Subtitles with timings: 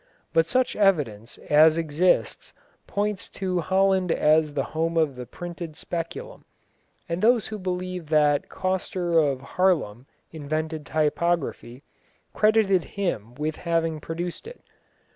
[0.33, 2.53] But such evidence as exists
[2.87, 6.43] points to Holland as the home of the printed Speculum,
[7.07, 11.83] and those who believe that Coster of Haarlem invented typography,
[12.33, 14.61] credit him with having produced it.